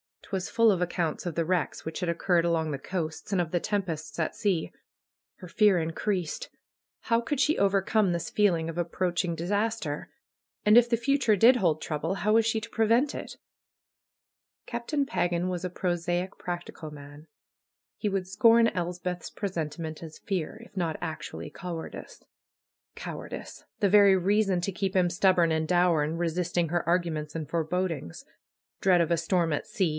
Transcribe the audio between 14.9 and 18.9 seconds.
Pagan was a prosaic, practical man. He would scorn